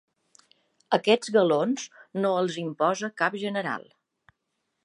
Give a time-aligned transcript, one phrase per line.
[0.97, 1.85] Aquests galons
[2.23, 3.89] no els imposa cap general.